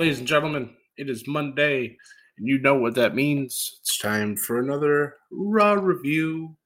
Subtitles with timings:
[0.00, 1.94] Ladies and gentlemen, it is Monday,
[2.38, 3.80] and you know what that means.
[3.82, 6.56] It's time for another Raw review.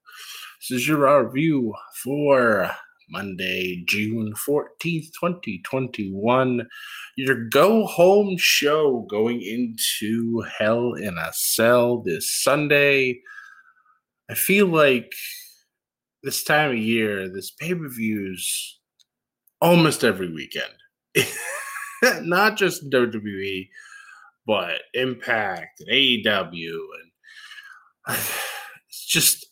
[0.61, 2.71] This is your Raw review for
[3.11, 6.65] Monday, June 14th, 2021.
[7.17, 13.21] Your go home show going into Hell in a Cell this Sunday.
[14.31, 15.13] I feel like
[16.23, 18.79] this time of year, this pay per views
[19.61, 20.75] almost every weekend.
[22.23, 23.69] not just WWE,
[24.47, 26.79] but Impact and AEW,
[28.07, 28.17] and
[28.89, 29.47] it's just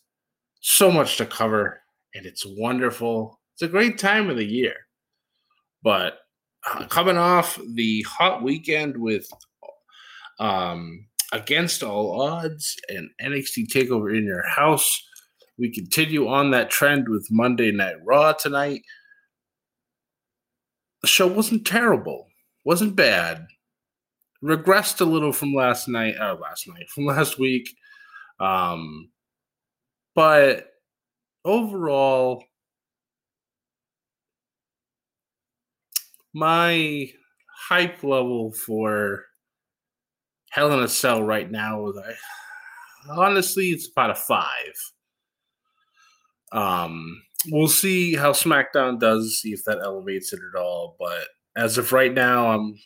[0.60, 1.80] so much to cover,
[2.14, 3.40] and it's wonderful.
[3.54, 4.74] It's a great time of the year,
[5.82, 6.18] but
[6.70, 9.28] uh, coming off the hot weekend with
[10.38, 15.02] um, Against All Odds and NXT Takeover in Your House,
[15.58, 18.82] we continue on that trend with Monday Night Raw tonight.
[21.00, 22.28] The show wasn't terrible
[22.64, 23.46] wasn't bad.
[24.42, 27.68] Regressed a little from last night, or uh, last night, from last week.
[28.40, 29.10] Um,
[30.14, 30.72] but
[31.44, 32.44] overall,
[36.34, 37.10] my
[37.68, 39.24] hype level for
[40.50, 42.14] Hell in a Cell right now is I
[43.10, 44.92] honestly it's about a five.
[46.52, 50.96] Um, we'll see how SmackDown does, see if that elevates it at all.
[50.98, 52.78] But as of right now, I'm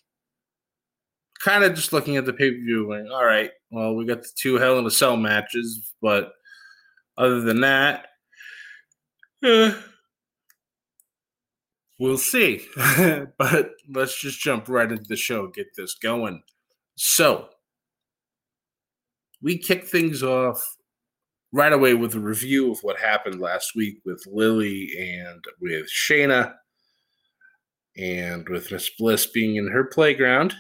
[1.43, 4.23] kind of just looking at the pay per view going, all right, well, we got
[4.23, 6.33] the two Hell in a Cell matches, but
[7.17, 8.09] other than that,
[9.45, 9.75] eh,
[11.99, 12.67] we'll see.
[13.39, 16.43] but let's just jump right into the show, get this going.
[16.97, 17.49] So,
[19.43, 20.77] we kick things off
[21.53, 26.55] right away with a review of what happened last week with Lily and with Shayna
[27.97, 30.55] and with Miss Bliss being in her playground.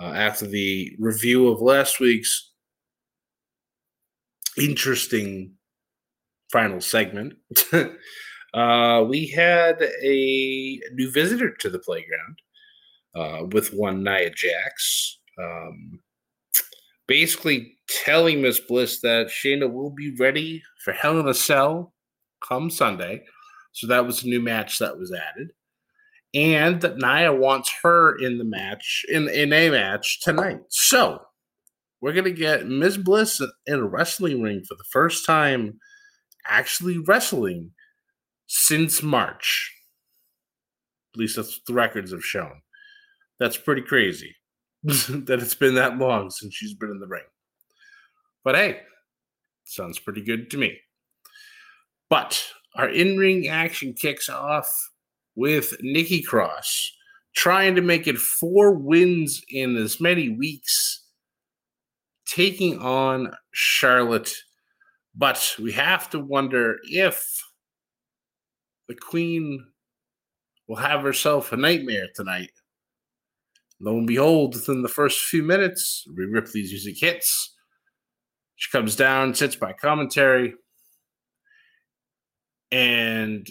[0.00, 2.52] Uh, after the review of last week's
[4.58, 5.52] interesting
[6.52, 7.34] final segment,
[8.54, 12.38] uh, we had a new visitor to the playground
[13.14, 15.20] uh, with one Nia Jax.
[15.40, 16.00] Um,
[17.06, 21.92] basically telling Miss Bliss that Shayna will be ready for Hell in a Cell
[22.46, 23.24] come Sunday.
[23.72, 25.50] So that was a new match that was added
[26.34, 30.60] and that Nia wants her in the match in in a match tonight.
[30.68, 31.20] So
[32.00, 32.98] we're gonna get Ms.
[32.98, 35.78] Bliss in a wrestling ring for the first time,
[36.46, 37.70] actually wrestling
[38.46, 39.72] since March.
[41.14, 42.60] At least that's the records have shown.
[43.38, 44.34] That's pretty crazy
[44.82, 47.22] that it's been that long since she's been in the ring.
[48.44, 48.80] But hey,
[49.64, 50.78] sounds pretty good to me.
[52.10, 52.44] But
[52.76, 54.68] our in ring action kicks off
[55.36, 56.92] with Nikki Cross
[57.34, 61.04] trying to make it four wins in as many weeks,
[62.26, 64.32] taking on Charlotte.
[65.14, 67.42] But we have to wonder if
[68.88, 69.64] the Queen
[70.68, 72.50] will have herself a nightmare tonight.
[73.80, 77.54] Lo and behold, within the first few minutes, we Rhea's music hits.
[78.56, 80.54] She comes down, sits by commentary,
[82.70, 83.46] and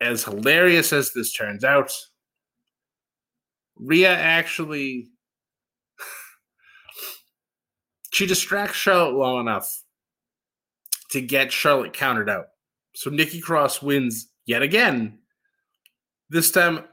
[0.00, 1.92] as hilarious as this turns out,
[3.76, 5.08] Rhea actually
[8.12, 9.82] she distracts Charlotte long enough
[11.10, 12.46] to get Charlotte countered out.
[12.94, 15.18] So Nikki Cross wins yet again.
[16.30, 16.84] This time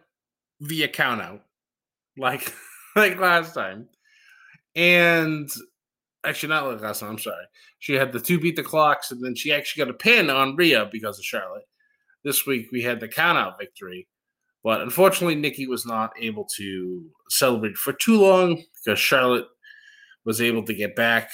[0.61, 1.41] via count out,
[2.17, 2.53] like
[2.95, 3.89] like last time.
[4.75, 5.49] And
[6.25, 7.11] actually not like last time.
[7.11, 7.45] I'm sorry.
[7.79, 10.55] She had the two beat the clocks, and then she actually got a pin on
[10.55, 11.63] Rhea because of Charlotte.
[12.25, 14.07] This week we had the count out victory,
[14.63, 19.45] but unfortunately Nikki was not able to celebrate for too long because Charlotte
[20.25, 21.29] was able to get back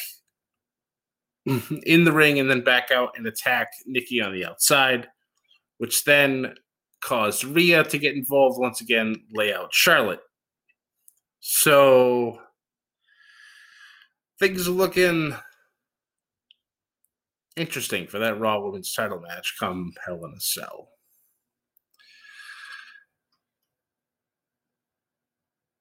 [1.46, 5.08] in the ring and then back out and attack Nikki on the outside,
[5.78, 6.56] which then
[7.02, 10.20] caused Rhea to get involved once again, lay out Charlotte.
[11.40, 12.38] So
[14.40, 15.36] things are looking
[17.56, 20.90] interesting for that Raw Women's title match come Hell in a Cell.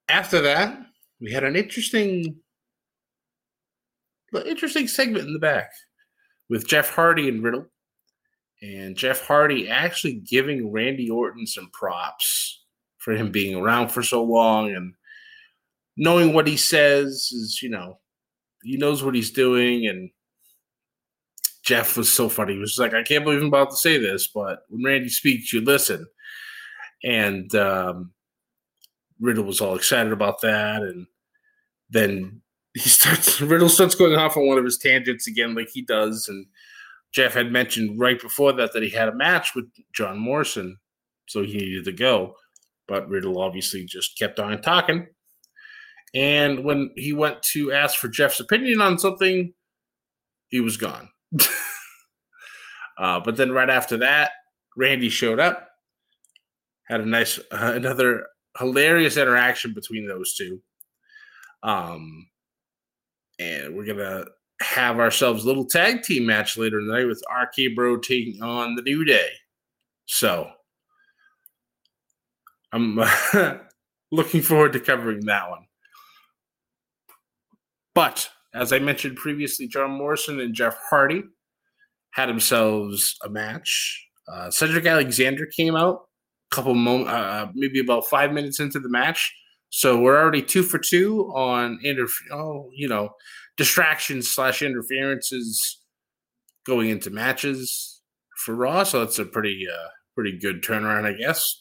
[0.08, 0.78] After that,
[1.20, 2.37] we had an interesting,
[4.44, 5.70] interesting segment in the back
[6.49, 7.67] with Jeff Hardy and Riddle,
[8.61, 12.64] and Jeff Hardy actually giving Randy Orton some props
[12.99, 14.94] for him being around for so long and
[15.96, 17.99] knowing what he says is, you know,
[18.62, 20.11] he knows what he's doing and
[21.70, 22.55] Jeff was so funny.
[22.55, 25.52] He was like, I can't believe I'm about to say this, but when Randy speaks,
[25.52, 26.05] you listen.
[27.05, 28.11] And um,
[29.20, 30.82] Riddle was all excited about that.
[30.82, 31.06] And
[31.88, 32.43] then
[32.75, 36.26] he starts, Riddle starts going off on one of his tangents again, like he does.
[36.28, 36.44] And
[37.12, 40.76] Jeff had mentioned right before that that he had a match with John Morrison,
[41.28, 42.34] so he needed to go.
[42.88, 45.06] But Riddle obviously just kept on talking.
[46.17, 49.55] And when he went to ask for Jeff's opinion on something,
[50.49, 51.08] he was gone.
[52.99, 54.32] Uh, but then right after that,
[54.77, 55.69] Randy showed up,
[56.88, 58.27] had a nice, uh, another
[58.59, 60.61] hilarious interaction between those two.
[61.62, 62.29] Um,
[63.38, 64.25] and we're gonna
[64.61, 68.82] have ourselves a little tag team match later tonight with RK Bro taking on the
[68.82, 69.31] New Day.
[70.06, 70.50] So
[72.73, 73.00] I'm
[74.12, 75.67] looking forward to covering that one.
[77.94, 81.23] But as I mentioned previously, John Morrison and Jeff Hardy
[82.12, 84.06] had themselves a match.
[84.29, 86.06] Uh, Cedric Alexander came out
[86.50, 89.32] a couple moments, uh, maybe about five minutes into the match.
[89.70, 93.11] So we're already two for two on interf- oh, you know,
[93.56, 95.81] distractions slash interferences
[96.67, 98.03] going into matches
[98.37, 98.82] for Raw.
[98.82, 101.56] So that's a pretty uh, pretty good turnaround, I guess.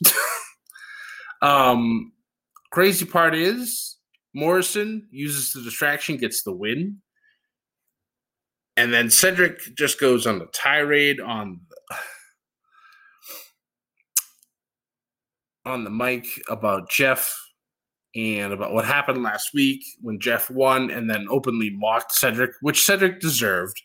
[1.43, 2.11] um,
[2.71, 3.98] crazy part is
[4.33, 6.97] Morrison uses the distraction, gets the win.
[8.77, 11.61] And then Cedric just goes on the tirade on
[15.65, 17.35] on the mic about Jeff
[18.15, 22.85] and about what happened last week when Jeff won and then openly mocked Cedric, which
[22.85, 23.79] Cedric deserved.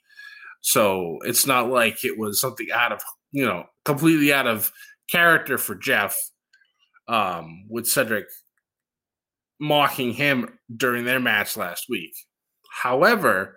[0.61, 3.03] So it's not like it was something out of,
[3.33, 4.73] you know, completely out of
[5.11, 6.17] character for Jeff
[7.09, 8.27] um, with Cedric
[9.65, 12.15] mocking him during their match last week.
[12.71, 13.57] However,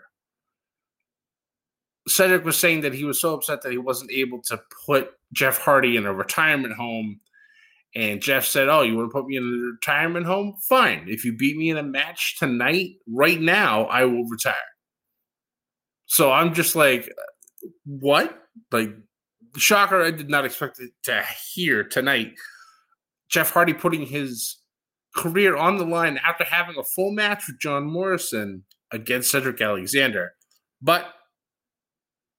[2.08, 5.58] Cedric was saying that he was so upset that he wasn't able to put Jeff
[5.58, 7.20] Hardy in a retirement home.
[7.94, 10.56] And Jeff said, Oh, you want to put me in a retirement home?
[10.70, 11.06] Fine.
[11.08, 14.56] If you beat me in a match tonight, right now, I will retire.
[16.06, 17.12] So I'm just like,
[17.86, 18.40] What?
[18.72, 18.92] Like,
[19.58, 22.34] shocker, I did not expect to hear tonight.
[23.30, 24.58] Jeff Hardy putting his
[25.16, 30.34] career on the line after having a full match with John Morrison against Cedric Alexander.
[30.82, 31.14] But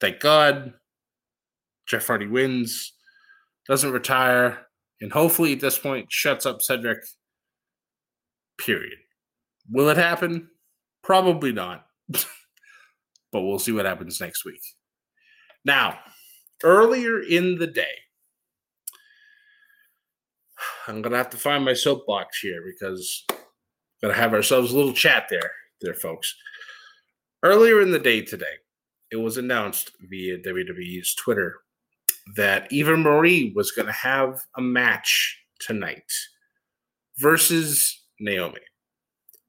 [0.01, 0.75] thank God,
[1.89, 2.93] Jeff Hardy wins,
[3.69, 4.67] doesn't retire,
[5.01, 6.99] and hopefully at this point shuts up Cedric.
[8.59, 8.99] Period.
[9.71, 10.49] Will it happen?
[11.03, 11.87] Probably not.
[13.33, 14.61] but we'll see what happens next week.
[15.65, 15.99] Now,
[16.65, 17.85] earlier in the day,
[20.89, 24.95] I'm gonna have to find my soapbox here because we're gonna have ourselves a little
[24.95, 25.53] chat there,
[25.83, 26.35] there, folks.
[27.43, 28.57] Earlier in the day today,
[29.11, 31.57] it was announced via WWE's Twitter
[32.37, 36.11] that Eva Marie was gonna have a match tonight
[37.19, 38.61] versus Naomi.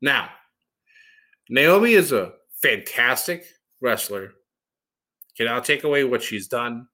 [0.02, 0.30] Now,
[1.50, 3.46] Naomi is a fantastic
[3.80, 4.34] wrestler.
[5.38, 6.88] Cannot take away what she's done.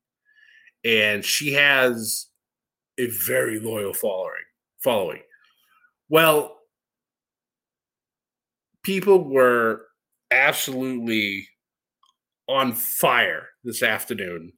[0.84, 2.28] And she has
[2.98, 4.32] a very loyal following.
[4.84, 5.22] Following.
[6.10, 6.58] Well,
[8.84, 9.82] people were
[10.32, 11.48] absolutely
[12.48, 14.54] on fire this afternoon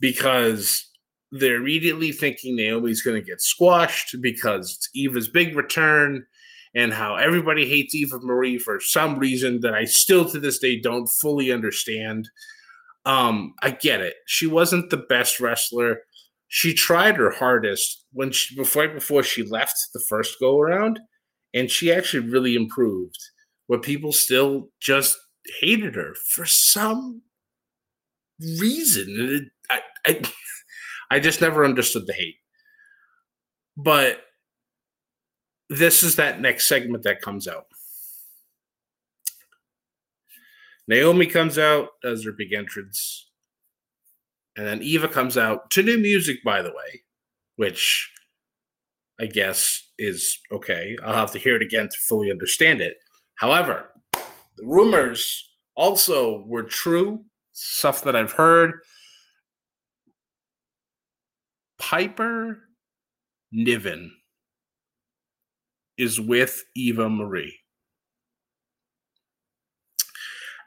[0.00, 0.88] because
[1.30, 6.26] they're immediately thinking Naomi's going to get squashed because it's Eva's big return
[6.74, 10.80] and how everybody hates Eva Marie for some reason that I still to this day
[10.80, 12.28] don't fully understand.
[13.04, 14.14] Um, I get it.
[14.26, 16.00] She wasn't the best wrestler
[16.54, 21.00] she tried her hardest when she before before she left the first go around,
[21.54, 23.16] and she actually really improved.
[23.70, 25.16] But people still just
[25.60, 27.22] hated her for some
[28.60, 29.50] reason.
[29.70, 30.22] I, I,
[31.10, 32.36] I just never understood the hate.
[33.74, 34.20] But
[35.70, 37.64] this is that next segment that comes out.
[40.86, 43.30] Naomi comes out as her big entrance.
[44.56, 47.02] And then Eva comes out to new music, by the way,
[47.56, 48.10] which
[49.20, 50.96] I guess is okay.
[51.02, 52.96] I'll have to hear it again to fully understand it.
[53.36, 58.80] However, the rumors also were true, stuff that I've heard.
[61.78, 62.58] Piper
[63.50, 64.12] Niven
[65.96, 67.58] is with Eva Marie.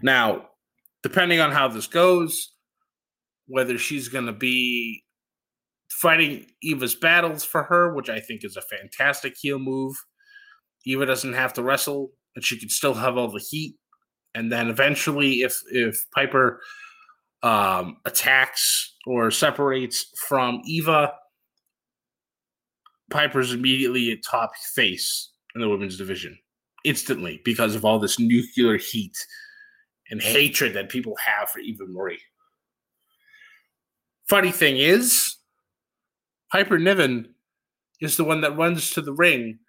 [0.01, 0.49] Now,
[1.03, 2.54] depending on how this goes,
[3.47, 5.03] whether she's going to be
[5.89, 9.95] fighting Eva's battles for her, which I think is a fantastic heel move.
[10.85, 13.75] Eva doesn't have to wrestle, and she can still have all the heat.
[14.33, 16.61] And then eventually, if if Piper
[17.43, 21.13] um, attacks or separates from Eva,
[23.09, 26.37] Piper's immediately a top face in the women's division
[26.83, 29.17] instantly because of all this nuclear heat
[30.09, 32.21] and hatred that people have for Eva Marie.
[34.29, 35.35] Funny thing is,
[36.51, 37.35] Piper Niven
[38.01, 39.59] is the one that runs to the ring,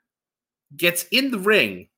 [0.77, 1.89] gets in the ring,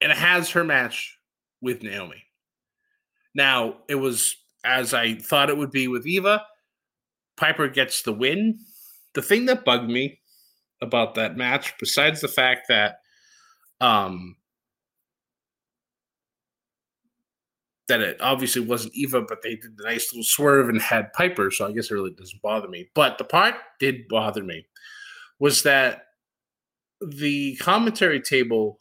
[0.00, 1.18] and has her match
[1.60, 2.22] with Naomi.
[3.34, 6.44] Now, it was as I thought it would be with Eva.
[7.36, 8.58] Piper gets the win.
[9.14, 10.18] The thing that bugged me
[10.82, 12.98] about that match, besides the fact that
[13.80, 14.36] um,
[17.88, 21.50] that it obviously wasn't Eva, but they did the nice little swerve and had Piper,
[21.50, 22.88] so I guess it really doesn't bother me.
[22.94, 24.66] But the part did bother me
[25.38, 26.02] was that
[27.00, 28.78] the commentary table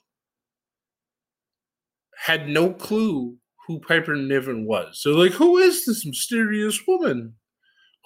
[2.17, 3.35] had no clue
[3.67, 4.99] who Piper Niven was.
[5.01, 7.33] So, like, who is this mysterious woman?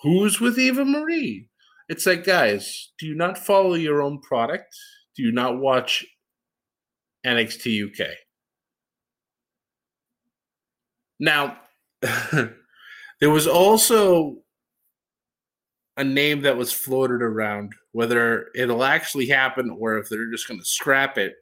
[0.02, 1.48] Who's with Eva Marie?
[1.90, 4.76] It's like, guys, do you not follow your own product?
[5.16, 6.06] Do you not watch
[7.26, 8.08] NXT UK?
[11.20, 11.58] Now,
[12.02, 14.38] there was also
[15.98, 20.60] a name that was floated around, whether it'll actually happen or if they're just going
[20.60, 21.34] to scrap it.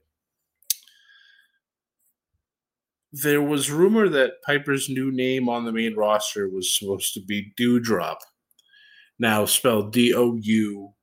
[3.13, 7.53] There was rumor that Piper's new name on the main roster was supposed to be
[7.59, 8.17] Doudrop,
[9.19, 10.93] now spelled D O U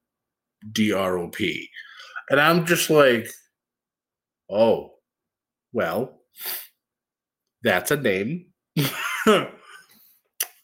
[0.72, 1.68] D R O P.
[2.30, 3.28] And I'm just like,
[4.50, 4.94] oh,
[5.72, 6.20] well,
[7.62, 8.46] that's a name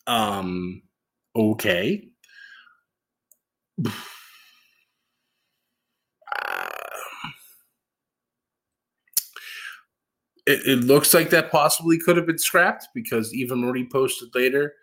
[0.06, 0.82] um,
[1.36, 2.08] okay.
[10.46, 14.74] it, it, looks like that possibly could have been scrapped because Eva Marie posted later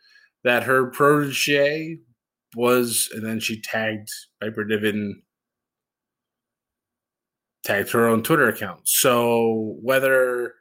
[0.43, 1.98] that her protege
[2.55, 4.10] was, and then she tagged
[4.41, 5.22] Piper Niven,
[7.63, 8.81] tagged her own Twitter account.
[8.86, 10.53] So whether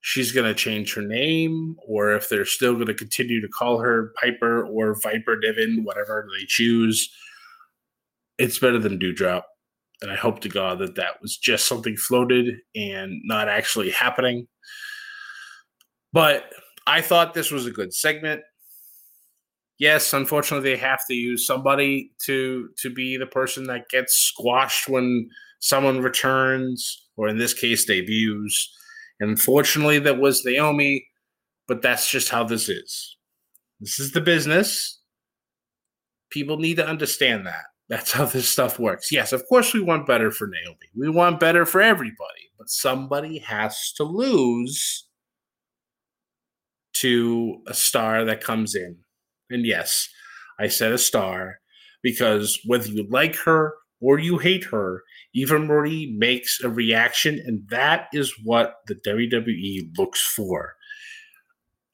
[0.00, 3.78] she's going to change her name or if they're still going to continue to call
[3.78, 7.12] her Piper or Viper Divin, whatever they choose.
[8.38, 9.42] It's better than Doudrop.
[10.02, 14.48] And I hope to God that that was just something floated and not actually happening.
[16.12, 16.44] But
[16.86, 18.40] I thought this was a good segment.
[19.78, 24.88] Yes, unfortunately, they have to use somebody to to be the person that gets squashed
[24.88, 25.28] when
[25.60, 28.74] someone returns, or in this case, debuts.
[29.20, 31.06] Unfortunately, that was Naomi,
[31.68, 33.16] but that's just how this is.
[33.78, 35.00] This is the business.
[36.30, 37.64] People need to understand that.
[37.88, 39.10] That's how this stuff works.
[39.10, 40.76] Yes, of course, we want better for Naomi.
[40.96, 45.06] We want better for everybody, but somebody has to lose
[46.94, 48.96] to a star that comes in.
[49.50, 50.08] And yes,
[50.58, 51.60] I said a star
[52.02, 55.02] because whether you like her or you hate her,
[55.34, 60.74] Marie makes a reaction, and that is what the WWE looks for.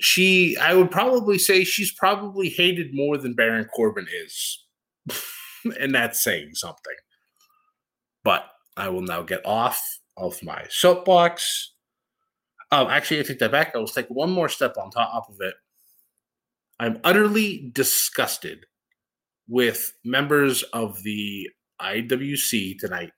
[0.00, 4.64] She, I would probably say she's probably hated more than Baron Corbin is.
[5.81, 6.95] and that's saying something.
[8.25, 9.81] But I will now get off
[10.16, 11.73] of my soapbox.
[12.73, 13.75] Oh, actually, I take that back.
[13.75, 15.55] I will take one more step on top of it.
[16.78, 18.66] I'm utterly disgusted
[19.49, 21.49] with members of the
[21.81, 23.12] IWC tonight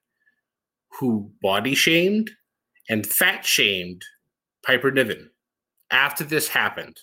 [0.98, 2.30] who body shamed
[2.88, 4.02] and fat shamed
[4.64, 5.30] Piper Niven
[5.90, 6.96] after this happened.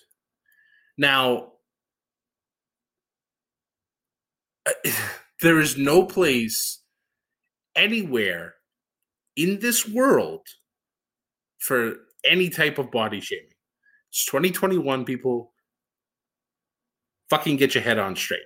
[0.98, 1.52] Now,
[5.42, 6.82] there is no place
[7.74, 8.54] anywhere
[9.36, 10.46] in this world
[11.58, 13.44] for any type of body shaming.
[14.10, 15.52] It's 2021, people.
[17.28, 18.40] Fucking get your head on straight.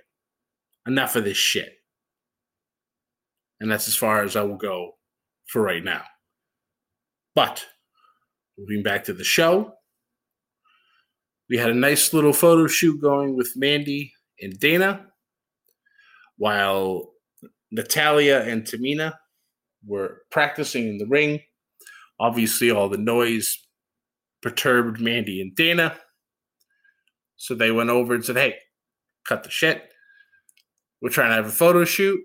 [0.87, 1.73] Enough of this shit.
[3.59, 4.95] And that's as far as I will go
[5.51, 6.01] for right now.
[7.35, 7.65] But
[8.57, 9.73] moving back to the show,
[11.49, 15.07] we had a nice little photo shoot going with Mandy and Dana,
[16.37, 17.11] while
[17.71, 19.13] Natalya and Tamina
[19.85, 21.41] were practicing in the ring.
[22.19, 23.57] Obviously, all the noise
[24.41, 25.97] perturbed Mandy and Dana.
[27.35, 28.55] So they went over and said, Hey,
[29.27, 29.83] cut the shit.
[31.01, 32.21] We're trying to have a photo shoot.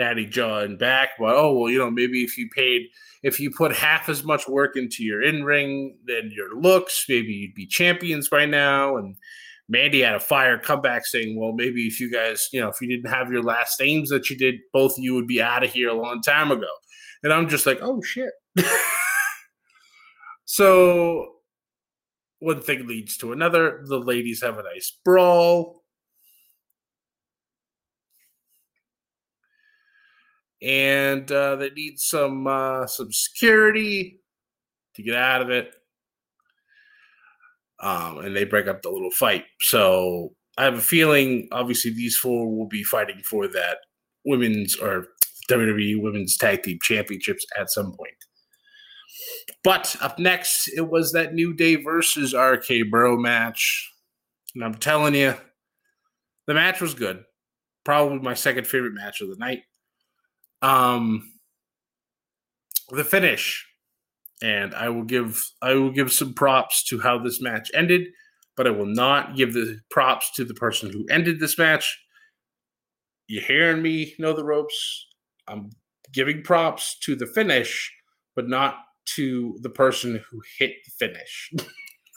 [0.00, 2.88] Natty jawing back, but oh well, you know, maybe if you paid
[3.22, 7.54] if you put half as much work into your in-ring than your looks, maybe you'd
[7.54, 8.96] be champions by now.
[8.96, 9.14] And
[9.68, 12.88] Mandy had a fire comeback saying, Well, maybe if you guys, you know, if you
[12.88, 15.70] didn't have your last names that you did, both of you would be out of
[15.70, 16.66] here a long time ago.
[17.22, 18.32] And I'm just like, oh shit.
[20.44, 21.26] so
[22.38, 23.84] one thing leads to another.
[23.86, 25.79] The ladies have a nice brawl.
[30.62, 34.20] And uh, they need some uh, some security
[34.94, 35.72] to get out of it.
[37.82, 39.44] Um, and they break up the little fight.
[39.60, 43.78] So I have a feeling, obviously, these four will be fighting for that
[44.26, 45.06] women's or
[45.50, 48.14] WWE Women's Tag Team Championships at some point.
[49.64, 53.90] But up next, it was that New Day versus RK Bro match.
[54.54, 55.34] And I'm telling you,
[56.46, 57.24] the match was good.
[57.84, 59.62] Probably my second favorite match of the night.
[60.62, 61.32] Um,
[62.90, 63.66] the finish,
[64.42, 68.08] and I will give I will give some props to how this match ended,
[68.56, 71.98] but I will not give the props to the person who ended this match.
[73.26, 75.06] You hearing me know the ropes?
[75.46, 75.70] I'm
[76.12, 77.92] giving props to the finish,
[78.34, 78.76] but not
[79.16, 81.52] to the person who hit the finish.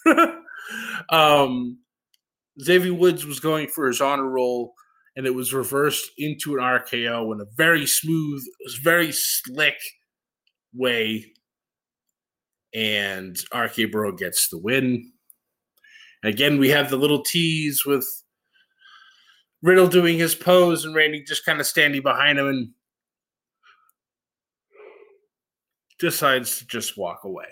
[1.10, 1.80] um,
[2.62, 4.74] Xavier Woods was going for his honor roll,
[5.16, 8.44] and it was reversed into an RKO in a very smooth,
[8.82, 9.78] very slick
[10.74, 11.26] way.
[12.74, 15.12] And RK Bro gets the win.
[16.24, 18.08] Again, we have the little tease with
[19.62, 22.70] Riddle doing his pose and Randy just kind of standing behind him and
[26.00, 27.46] decides to just walk away.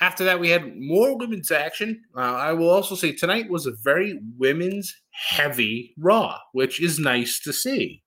[0.00, 2.02] After that, we had more women's action.
[2.16, 7.40] Uh, I will also say tonight was a very women's heavy Raw, which is nice
[7.40, 8.02] to see.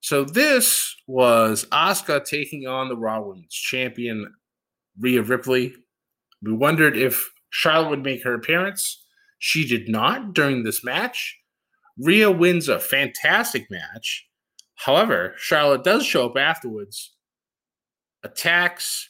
[0.00, 4.34] So this was Asuka taking on the Raw Women's Champion
[5.00, 5.74] Rhea Ripley.
[6.42, 9.02] We wondered if Charlotte would make her appearance.
[9.38, 11.38] She did not during this match.
[11.98, 14.26] Rhea wins a fantastic match.
[14.74, 17.14] However, Charlotte does show up afterwards,
[18.22, 19.08] attacks,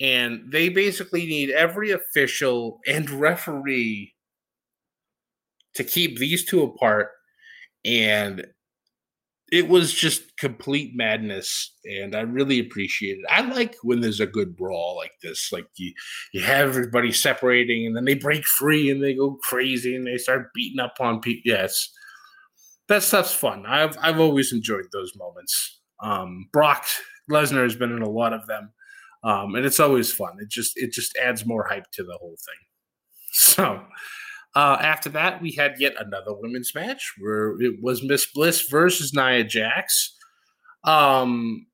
[0.00, 4.14] and they basically need every official and referee
[5.74, 7.08] to keep these two apart.
[7.84, 8.46] And
[9.52, 13.24] it was just complete madness, and I really appreciate it.
[13.30, 15.52] I like when there's a good brawl like this.
[15.52, 15.92] Like you,
[16.32, 20.16] you have everybody separating, and then they break free and they go crazy and they
[20.16, 21.42] start beating up on people.
[21.44, 21.88] Yes,
[22.88, 23.64] that stuff's fun.
[23.66, 25.80] I've I've always enjoyed those moments.
[26.02, 26.84] Um, Brock
[27.30, 28.72] Lesnar has been in a lot of them,
[29.24, 30.36] um, and it's always fun.
[30.38, 32.54] It just it just adds more hype to the whole thing.
[33.36, 33.84] So
[34.54, 39.12] uh, after that, we had yet another women's match where it was Miss Bliss versus
[39.12, 40.16] Nia Jax,
[40.84, 41.66] um,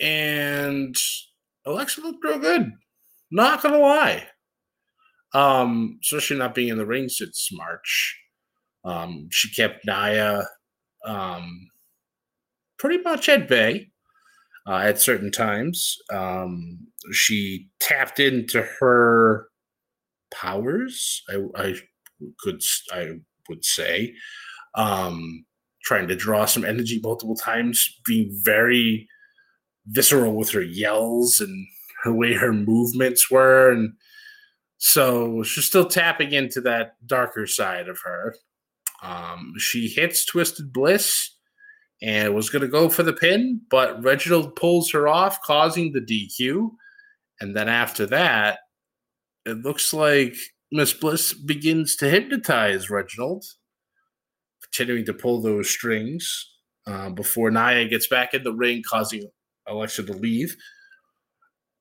[0.00, 0.96] and
[1.66, 2.72] Alexa looked real good.
[3.30, 4.26] Not gonna lie,
[5.34, 8.18] um, especially not being in the ring since March.
[8.86, 10.48] Um, she kept Nia
[11.04, 11.68] um,
[12.78, 13.90] pretty much at bay
[14.66, 15.96] uh, at certain times.
[16.12, 16.78] Um,
[17.12, 19.48] she tapped into her
[20.32, 21.22] powers.
[21.28, 21.74] I, I
[22.40, 23.10] could I
[23.48, 24.14] would say,
[24.74, 25.44] um,
[25.84, 29.06] trying to draw some energy multiple times, being very
[29.86, 31.66] visceral with her yells and
[32.04, 33.92] her way her movements were, and
[34.78, 38.34] so she's still tapping into that darker side of her.
[39.02, 41.33] Um, she hits Twisted Bliss
[42.02, 46.00] and was going to go for the pin, but Reginald pulls her off, causing the
[46.00, 46.70] DQ.
[47.40, 48.58] And then after that,
[49.46, 50.34] it looks like
[50.72, 53.44] Miss Bliss begins to hypnotize Reginald,
[54.62, 56.50] continuing to pull those strings
[56.86, 59.28] uh, before Nia gets back in the ring, causing
[59.66, 60.56] Alexa to leave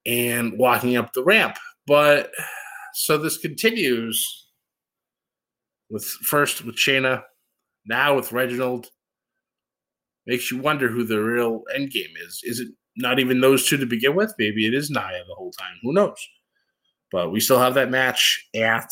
[0.05, 1.57] and walking up the ramp.
[1.87, 2.31] But
[2.93, 4.47] so this continues
[5.89, 7.23] with first with Shayna,
[7.85, 8.87] now with Reginald.
[10.25, 12.41] Makes you wonder who the real end game is.
[12.43, 14.33] Is it not even those two to begin with.
[14.37, 15.75] Maybe it is Nia the whole time.
[15.81, 16.17] Who knows?
[17.11, 18.91] But we still have that match at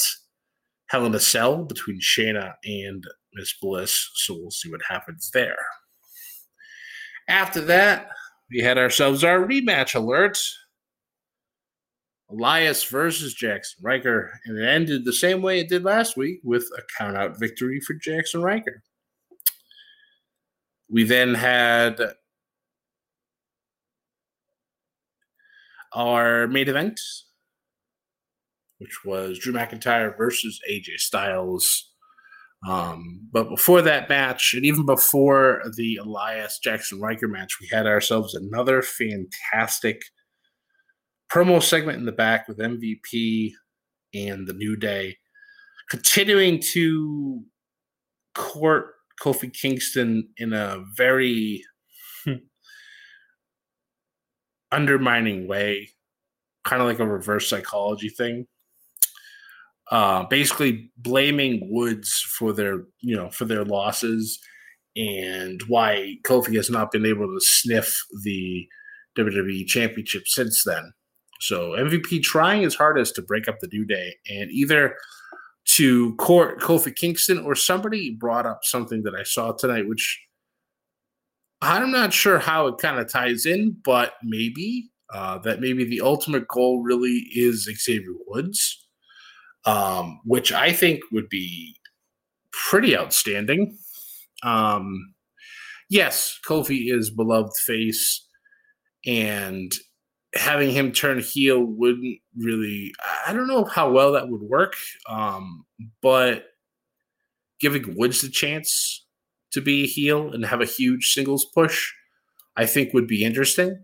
[0.88, 4.10] Hell in a Cell between Shayna and Miss Bliss.
[4.16, 5.58] So we'll see what happens there.
[7.28, 8.10] After that,
[8.50, 10.40] we had ourselves our rematch alert.
[12.30, 16.64] Elias versus Jaxson Ryker, and it ended the same way it did last week with
[16.78, 18.82] a countout victory for Jaxson Ryker.
[20.92, 22.00] We then had
[25.94, 27.00] our main event,
[28.80, 31.90] which was Drew McIntyre versus AJ Styles.
[32.68, 37.88] Um, but before that match, and even before the Elias Jaxson Ryker match, we had
[37.88, 40.02] ourselves another fantastic
[41.32, 43.54] promo segment in the back with MVP
[44.14, 45.18] and the New Day,
[45.90, 47.44] continuing to
[48.36, 51.64] court Kofi Kingston in a very
[54.72, 55.90] undermining way,
[56.64, 58.48] kind of like a reverse psychology thing.
[59.92, 64.40] Uh, basically blaming Woods for their, you know, for their losses
[64.96, 68.68] and why Kofi has not been able to sniff the
[69.18, 70.94] WWE Championship since then.
[71.42, 74.96] So MVP trying his hardest to break up the New Day and either
[75.72, 80.22] to court Kofi Kingston or somebody brought up something that I saw tonight, which
[81.62, 86.02] I'm not sure how it kind of ties in, but maybe uh, that maybe the
[86.02, 88.86] ultimate goal really is Xavier Woods,
[89.66, 91.78] um, which I think would be
[92.52, 93.78] pretty outstanding.
[94.44, 95.14] Um,
[95.90, 98.28] yes, Kofi is beloved face,
[99.06, 99.72] and
[100.36, 102.94] having him turn heel wouldn't really.
[103.28, 104.76] I don't know how well that would work,
[105.08, 105.66] um,
[106.02, 106.46] but
[107.60, 109.06] giving Woods the chance
[109.52, 111.92] to be a heel and have a huge singles push,
[112.56, 113.82] I think would be interesting.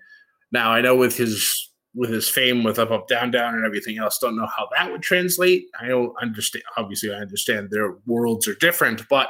[0.52, 3.98] Now I know with his with his fame with up up down down and everything
[3.98, 5.66] else, don't know how that would translate.
[5.80, 6.64] I don't understand.
[6.78, 9.30] Obviously, I understand their worlds are different, but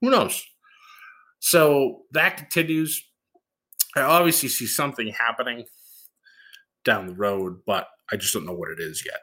[0.00, 0.42] who knows?
[1.38, 3.02] So that continues.
[3.94, 5.64] I obviously see something happening
[6.86, 9.20] down the road, but I just don't know what it is yet.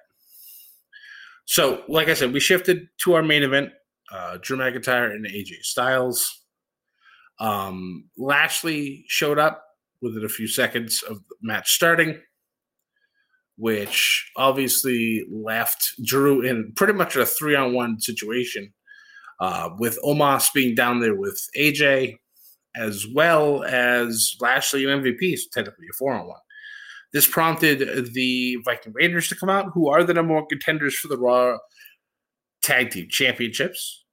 [1.45, 3.71] So, like I said, we shifted to our main event:
[4.11, 6.41] uh, Drew McIntyre and AJ Styles.
[7.39, 9.63] Um, Lashley showed up
[10.01, 12.21] within a few seconds of the match starting,
[13.57, 18.73] which obviously left Drew in pretty much a three on one situation,
[19.39, 22.17] uh, with Omos being down there with AJ,
[22.75, 26.39] as well as Lashley and MVP, so technically a four on one.
[27.13, 31.07] This prompted the Viking Raiders to come out, who are the number one contenders for
[31.07, 31.57] the Raw
[32.63, 34.03] Tag Team Championships.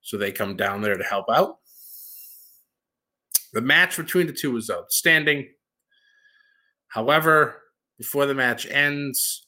[0.00, 1.58] So they come down there to help out.
[3.52, 5.48] The match between the two was outstanding.
[6.88, 7.62] However,
[7.98, 9.46] before the match ends,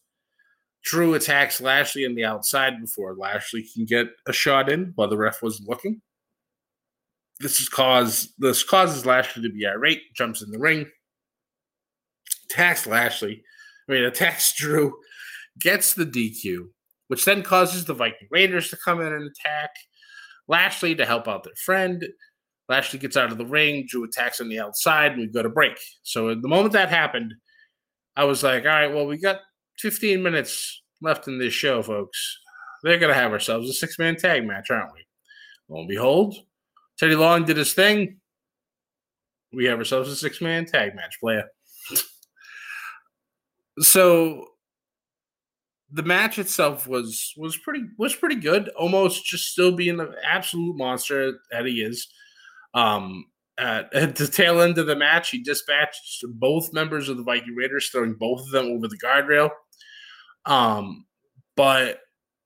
[0.82, 5.16] Drew attacks Lashley on the outside before Lashley can get a shot in while the
[5.16, 6.02] ref wasn't looking.
[7.38, 10.86] This is cause this causes Lashley to be irate, jumps in the ring,
[12.60, 13.42] attacks Lashley,
[13.88, 14.92] I mean attacks Drew,
[15.58, 16.68] gets the DQ,
[17.08, 19.70] which then causes the Viking Raiders to come in and attack
[20.46, 22.04] Lashley to help out their friend.
[22.68, 23.86] Lashley gets out of the ring.
[23.88, 25.76] Drew attacks on the outside, and we go to break.
[26.02, 27.34] So the moment that happened,
[28.14, 29.40] I was like, all right, well, we got
[29.78, 32.38] 15 minutes left in this show, folks.
[32.82, 35.04] They're going to have ourselves a six man tag match, aren't we?
[35.68, 36.36] Lo and behold,
[36.98, 38.18] Teddy Long did his thing.
[39.52, 41.44] We have ourselves a six man tag match, player.
[43.80, 44.46] So
[45.92, 48.70] the match itself was was pretty was pretty good.
[48.80, 52.08] Omos just still being the absolute monster that he is.
[52.74, 53.26] Um,
[53.58, 57.54] at, at, the tail end of the match, he dispatched both members of the Viking
[57.54, 59.50] Raiders, throwing both of them over the guardrail.
[60.46, 61.06] Um,
[61.56, 62.00] but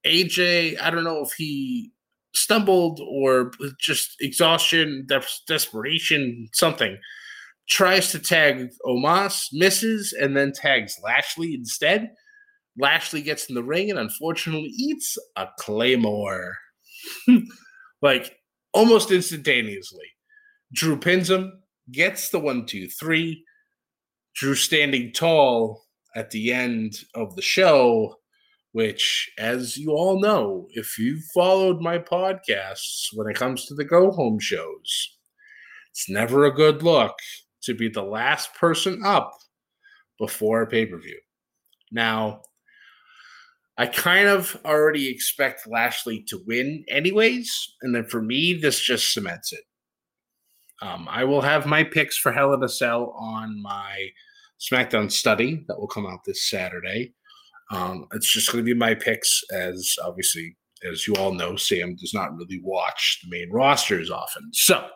[0.06, 1.92] AJ, I don't know if he
[2.34, 6.98] stumbled or just exhaustion, de- desperation, something.
[7.68, 12.10] Tries to tag Omos, misses, and then tags Lashley instead.
[12.76, 16.56] Lashley gets in the ring and unfortunately eats a claymore.
[18.02, 18.36] like
[18.72, 20.06] almost instantaneously.
[20.72, 21.52] Drew pins him,
[21.90, 23.44] gets the one, two, three.
[24.34, 25.84] Drew standing tall
[26.16, 28.16] at the end of the show,
[28.72, 33.84] which, as you all know, if you've followed my podcasts when it comes to the
[33.84, 35.16] go home shows,
[35.90, 37.14] it's never a good look
[37.64, 39.32] to be the last person up
[40.18, 41.18] before a pay per view.
[41.90, 42.42] Now,
[43.76, 47.74] I kind of already expect Lashley to win, anyways.
[47.82, 49.64] And then for me, this just cements it.
[50.80, 54.08] Um, I will have my picks for Hell in a Cell on my
[54.60, 57.14] SmackDown study that will come out this Saturday.
[57.70, 60.56] Um, it's just going to be my picks, as obviously,
[60.90, 64.50] as you all know, Sam does not really watch the main rosters often.
[64.52, 64.86] So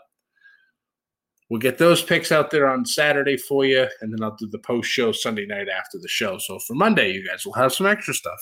[1.48, 4.58] we'll get those picks out there on Saturday for you, and then I'll do the
[4.58, 6.38] post show Sunday night after the show.
[6.38, 8.40] So for Monday, you guys will have some extra stuff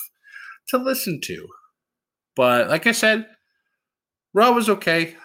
[0.69, 1.47] to listen to.
[2.35, 3.27] But like I said,
[4.35, 5.17] Raw was okay.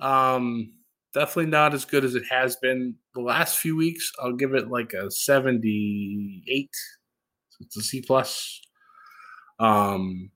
[0.00, 0.72] Um,
[1.14, 4.12] definitely not as good as it has been the last few weeks.
[4.22, 6.70] I'll give it like a 78.
[7.60, 8.60] It's a C plus.
[9.58, 10.30] Um,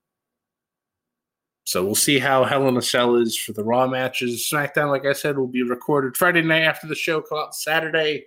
[1.73, 4.47] so we'll see how Hell in a Cell is for the Raw matches.
[4.53, 8.27] SmackDown, like I said, will be recorded Friday night after the show, come out Saturday.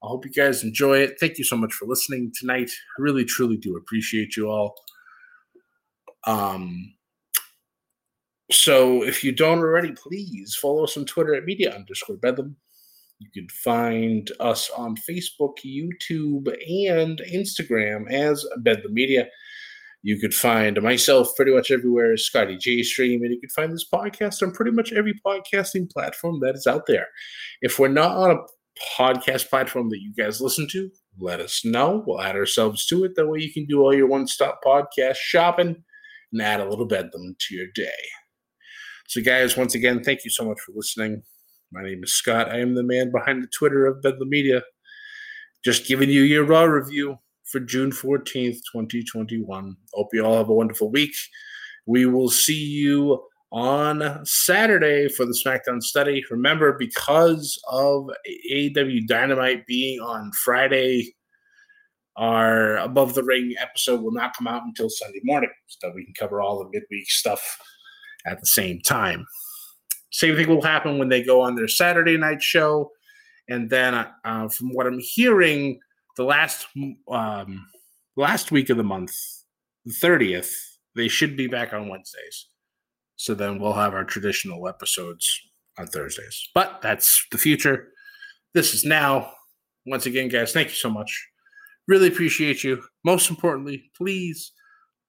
[0.00, 1.16] I hope you guys enjoy it.
[1.18, 2.70] Thank you so much for listening tonight.
[2.70, 4.76] I really, truly do appreciate you all.
[6.24, 6.94] Um,
[8.52, 12.54] so if you don't already, please follow us on Twitter at media underscore bedlam.
[13.18, 19.26] You can find us on Facebook, YouTube, and Instagram as Bedlam Media.
[20.02, 23.86] You could find myself pretty much everywhere, Scotty J Stream, and you can find this
[23.92, 27.06] podcast on pretty much every podcasting platform that is out there.
[27.62, 28.38] If we're not on a
[28.96, 32.04] podcast platform that you guys listen to, let us know.
[32.06, 33.16] We'll add ourselves to it.
[33.16, 35.82] That way you can do all your one stop podcast shopping
[36.32, 37.90] and add a little bedlam to your day.
[39.08, 41.22] So, guys, once again, thank you so much for listening.
[41.72, 42.50] My name is Scott.
[42.50, 44.62] I am the man behind the Twitter of Bedlam Media.
[45.64, 47.18] Just giving you your raw review
[47.50, 49.76] for June 14th, 2021.
[49.94, 51.14] Hope you all have a wonderful week.
[51.86, 56.22] We will see you on Saturday for the SmackDown study.
[56.30, 58.10] Remember, because of
[58.52, 61.14] AEW Dynamite being on Friday,
[62.16, 66.14] our Above the Ring episode will not come out until Sunday morning, so we can
[66.14, 67.58] cover all the midweek stuff
[68.26, 69.24] at the same time.
[70.10, 72.90] Same thing will happen when they go on their Saturday night show.
[73.48, 75.80] And then, uh, from what I'm hearing,
[76.18, 76.66] the last
[77.10, 77.66] um,
[78.16, 79.14] last week of the month,
[79.86, 80.50] the 30th,
[80.94, 82.48] they should be back on Wednesdays.
[83.16, 85.26] So then we'll have our traditional episodes
[85.78, 86.50] on Thursdays.
[86.54, 87.88] But that's the future.
[88.52, 89.32] This is now.
[89.86, 91.28] Once again, guys, thank you so much.
[91.86, 92.82] Really appreciate you.
[93.04, 94.52] Most importantly, please,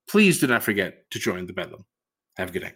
[0.07, 1.83] please do not forget to join the Bedlam.
[2.37, 2.75] Have a good night.